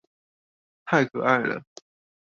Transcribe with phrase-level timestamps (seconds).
[0.85, 1.63] 太可愛了